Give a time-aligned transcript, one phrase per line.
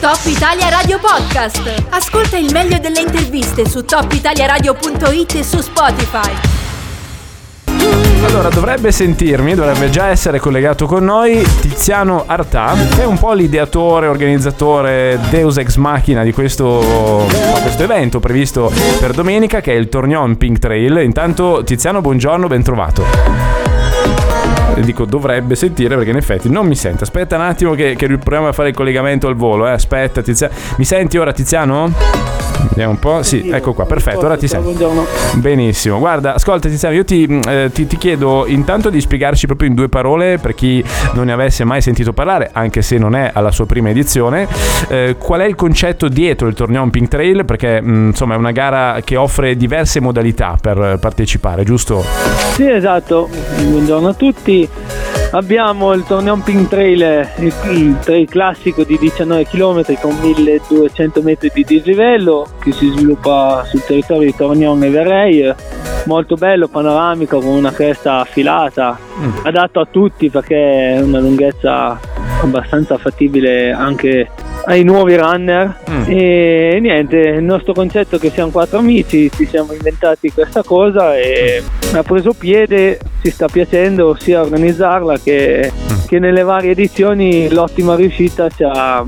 [0.00, 1.86] Top Italia Radio Podcast.
[1.90, 6.30] Ascolta il meglio delle interviste su topitaliaradio.it e su Spotify.
[8.24, 13.32] Allora, dovrebbe sentirmi, dovrebbe già essere collegato con noi Tiziano Artà, che è un po'
[13.32, 17.26] l'ideatore, organizzatore Deus Ex Machina di questo,
[17.60, 20.98] questo evento previsto per domenica, che è il Tornion Pink Trail.
[21.02, 23.57] Intanto, Tiziano, buongiorno, ben trovato
[24.82, 27.04] dico dovrebbe sentire perché in effetti non mi sente.
[27.04, 29.66] Aspetta un attimo che, che proviamo a fare il collegamento al volo.
[29.66, 29.72] Eh.
[29.72, 30.52] Aspetta, Tiziano.
[30.76, 31.92] Mi senti ora, Tiziano?
[32.68, 33.22] Vediamo un po'.
[33.22, 34.26] Sì, ecco qua, perfetto.
[34.26, 35.06] Ora ti sento.
[35.34, 35.98] Benissimo.
[35.98, 39.88] Guarda, ascolta, Tiziano, io ti, eh, ti, ti, chiedo intanto di spiegarci proprio in due
[39.88, 40.82] parole per chi
[41.12, 44.46] non ne avesse mai sentito parlare, anche se non è alla sua prima edizione,
[44.88, 47.44] eh, qual è il concetto dietro il torneo Pink Trail?
[47.44, 52.04] Perché mh, insomma è una gara che offre diverse modalità per partecipare, giusto?
[52.54, 53.28] Sì, esatto.
[53.56, 54.67] Buongiorno a tutti.
[55.30, 61.64] Abbiamo il torneo Pink Trail, il trail classico di 19 km con 1200 metri di
[61.64, 65.54] dislivello che si sviluppa sul territorio di Tornion e Verrey.
[66.06, 69.44] Molto bello, panoramico, con una cresta affilata, mm.
[69.44, 72.00] adatto a tutti perché è una lunghezza
[72.40, 74.30] abbastanza fattibile anche
[74.68, 76.02] ai nuovi runner mm.
[76.06, 81.16] e niente il nostro concetto è che siamo quattro amici ci siamo inventati questa cosa
[81.16, 81.94] e mm.
[81.94, 86.06] ha preso piede ci sta piacendo sia organizzarla che, mm.
[86.06, 89.04] che nelle varie edizioni l'ottima riuscita ci ha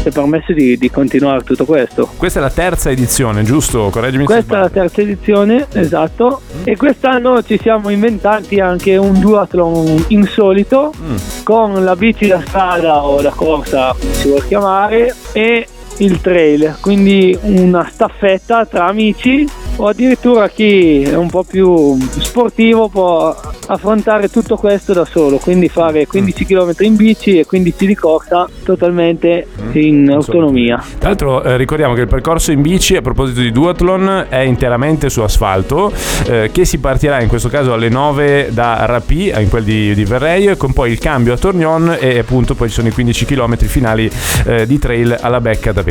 [0.00, 2.08] ci ha permesso di, di, continuare tutto questo.
[2.16, 3.88] Questa è la terza edizione, giusto?
[3.90, 6.40] Correggimi Questa è la terza edizione, esatto.
[6.58, 6.62] Mm.
[6.64, 11.16] E quest'anno ci siamo inventati anche un duathlon insolito mm.
[11.44, 15.66] con la bici da strada o da corsa, come si vuole chiamare, e
[15.98, 22.88] il trail, quindi una staffetta tra amici o addirittura chi è un po' più sportivo
[22.88, 23.34] può
[23.66, 28.48] affrontare tutto questo da solo, quindi fare 15 km in bici e 15 di corsa
[28.64, 29.70] totalmente mm.
[29.74, 30.82] in autonomia.
[30.98, 35.08] Tra l'altro eh, ricordiamo che il percorso in bici a proposito di duathlon è interamente
[35.08, 35.92] su asfalto,
[36.26, 40.04] eh, che si partirà in questo caso alle 9 da Rapì, in quel di, di
[40.04, 43.56] Verreio, con poi il cambio a Tornion e appunto poi ci sono i 15 km
[43.56, 44.10] finali
[44.46, 45.82] eh, di trail alla Becca da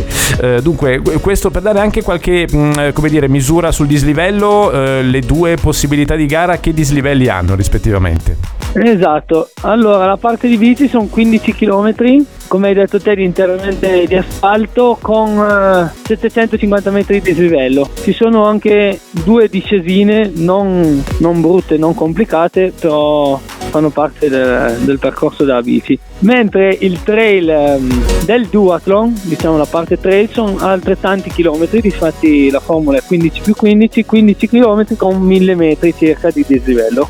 [0.42, 5.04] eh, dunque, questo per dare anche qualche mh, mm, come dire, misura sul dislivello, eh,
[5.04, 8.36] le due possibilità di gara che dislivelli hanno rispettivamente?
[8.74, 14.16] Esatto, allora la parte di bici sono 15 km, come hai detto te interamente di
[14.16, 17.90] asfalto con eh, 750 metri di dislivello.
[18.02, 25.00] Ci sono anche due discesine non, non brutte, non complicate, però fanno parte del, del
[25.00, 25.97] percorso della bici.
[26.19, 32.59] Mentre il trail um, del duathlon, diciamo la parte trail, sono altrettanti chilometri, infatti la
[32.59, 37.07] formula è 15 più 15, 15 km con 1000 metri circa di dislivello.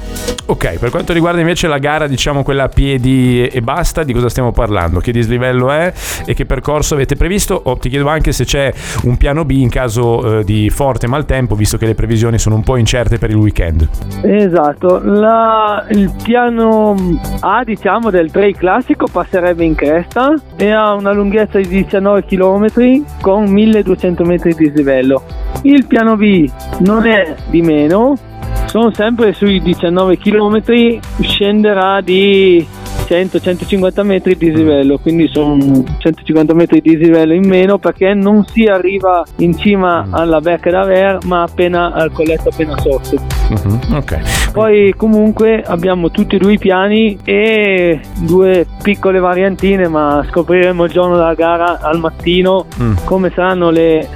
[0.49, 4.29] Ok, per quanto riguarda invece la gara, diciamo quella a piedi e basta, di cosa
[4.29, 4.99] stiamo parlando?
[4.99, 5.93] Che dislivello è
[6.25, 7.61] e che percorso avete previsto?
[7.65, 11.53] O ti chiedo anche se c'è un piano B in caso eh, di forte maltempo,
[11.53, 13.87] visto che le previsioni sono un po' incerte per il weekend.
[14.23, 21.11] Esatto, la, il piano A, diciamo, del trail classico passerebbe in cresta e ha una
[21.11, 25.21] lunghezza di 19 km con 1200 metri di dislivello.
[25.63, 26.49] Il piano B
[26.79, 28.17] non è di meno,
[28.65, 32.65] sono sempre sui 19 km, scenderà di
[33.09, 35.57] 100-150 metri di dislivello, quindi sono
[35.97, 40.13] 150 metri di dislivello in meno perché non si arriva in cima mm.
[40.13, 43.15] alla Becca d'Aver ma appena al colletto appena sotto.
[43.49, 43.97] Uh-huh.
[43.97, 44.21] Okay.
[44.51, 50.91] Poi comunque abbiamo tutti e due i piani e due piccole variantine ma scopriremo il
[50.91, 52.93] giorno della gara al mattino mm.
[53.05, 54.07] come saranno le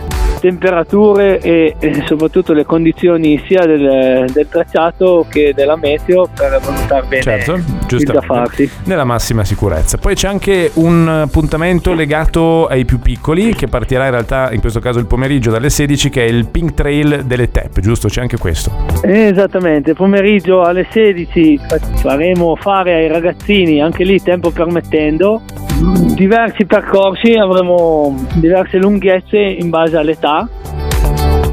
[0.44, 7.06] temperature e, e, soprattutto le condizioni sia del, del, tracciato che della meteo per valutare
[7.08, 8.70] bene certo, il da farsi.
[8.84, 9.98] Nella massima sicurezza.
[9.98, 14.82] Poi c'è anche un appuntamento legato ai più piccoli che partirà in realtà in questo
[14.82, 18.10] caso il pomeriggio dalle 16 che è il Pink Trail delle TEP, giusto?
[18.10, 18.70] C'è anche questo.
[19.02, 21.58] Esattamente, pomeriggio alle 16
[22.02, 25.42] faremo fare ai ragazzini, anche lì tempo permettendo,
[26.16, 30.48] diversi percorsi, avremo diverse lunghezze in base all'età,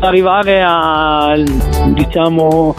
[0.00, 1.34] arrivare a
[1.88, 2.74] diciamo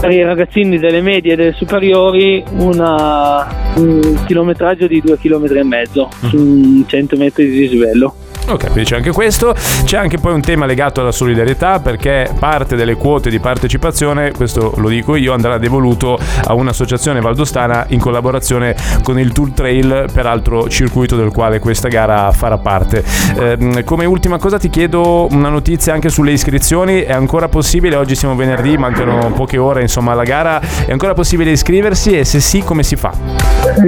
[0.00, 3.46] per i ragazzini delle medie e delle superiori una,
[3.76, 8.14] un chilometraggio di 2 km e mezzo su 100 metri di dislivello.
[8.50, 9.54] Ok, quindi c'è anche questo.
[9.84, 14.72] C'è anche poi un tema legato alla solidarietà perché parte delle quote di partecipazione, questo
[14.76, 18.74] lo dico io, andrà devoluto a un'associazione valdostana in collaborazione
[19.04, 23.04] con il Tour Trail, peraltro circuito del quale questa gara farà parte.
[23.38, 28.16] Eh, come ultima cosa ti chiedo una notizia anche sulle iscrizioni, è ancora possibile, oggi
[28.16, 32.62] siamo venerdì, mancano poche ore insomma alla gara, è ancora possibile iscriversi e se sì
[32.64, 33.12] come si fa?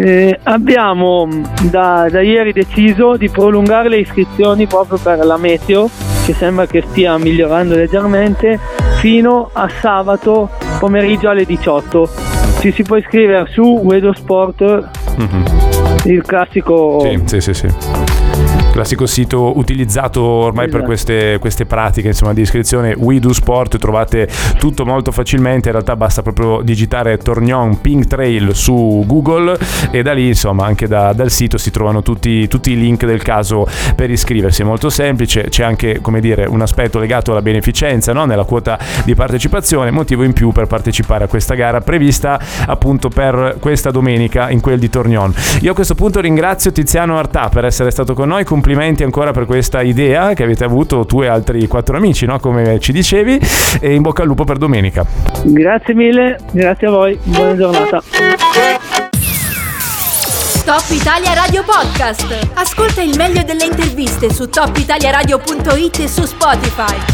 [0.00, 1.26] Eh, abbiamo
[1.62, 5.88] da, da ieri deciso di prolungare le iscrizioni proprio per la meteo
[6.24, 8.58] che sembra che stia migliorando leggermente
[9.00, 12.08] fino a sabato pomeriggio alle 18
[12.60, 15.44] ci si può iscrivere su Wedo Sport mm-hmm.
[16.04, 18.11] il classico sì, sì, sì
[18.72, 20.78] classico sito utilizzato ormai esatto.
[20.78, 24.28] per queste, queste, pratiche insomma, di iscrizione We Do Sport trovate
[24.58, 29.58] tutto molto facilmente in realtà basta proprio digitare Tornion Pink Trail su Google
[29.90, 33.22] e da lì insomma anche da, dal sito si trovano tutti, tutti, i link del
[33.22, 38.12] caso per iscriversi è molto semplice c'è anche come dire un aspetto legato alla beneficenza
[38.12, 38.24] no?
[38.24, 43.56] nella quota di partecipazione motivo in più per partecipare a questa gara prevista appunto per
[43.60, 47.90] questa domenica in quel di Tornion io a questo punto ringrazio Tiziano Artà per essere
[47.90, 51.96] stato con noi complimenti ancora per questa idea che avete avuto tu e altri quattro
[51.96, 52.38] amici, no?
[52.38, 53.40] come ci dicevi,
[53.80, 55.04] e in bocca al lupo per domenica.
[55.42, 58.00] Grazie mille, grazie a voi, buona giornata.
[60.64, 62.50] Top Italia Radio Podcast.
[62.54, 67.11] Ascolta il meglio delle interviste su topitaliaradio.it e su Spotify.